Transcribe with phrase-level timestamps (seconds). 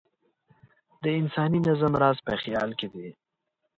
[1.03, 3.07] د انساني نظم راز په خیال کې دی.